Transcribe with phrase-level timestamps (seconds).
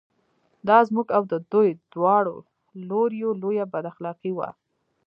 [0.67, 2.35] دا زموږ او د دوی دواړو
[2.87, 4.49] لوریو لویه بد اخلاقي وه.